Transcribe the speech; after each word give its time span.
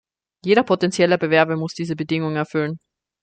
Jeder 0.43 0.63
potentielle 0.63 1.19
Bewerber 1.19 1.57
muss 1.57 1.75
diese 1.75 1.95
Bedingung 1.95 2.35
erfüllen. 2.35 2.79